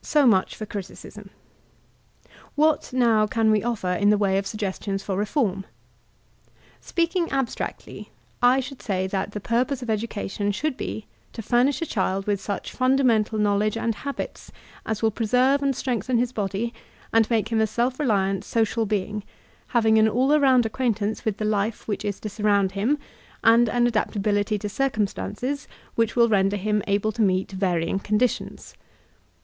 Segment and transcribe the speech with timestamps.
[0.00, 1.28] So much for critictsm.
[2.56, 5.64] What, now, can we offer in the way of suggestions for reform?
[6.80, 8.10] Speaking abstractly,
[8.42, 12.26] I should say that the pur pose of education should be to furnish a child
[12.26, 14.50] with such fundamental knowledge and habits
[14.84, 16.74] as will preserve and strengthen his body,
[17.12, 19.22] and make him a self reliant social being,
[19.68, 22.98] having an all around acquaintance with the life which is to surround him
[23.44, 28.18] and an adaptability to circum stances which will render him able to meet varying con
[28.18, 28.74] ditions.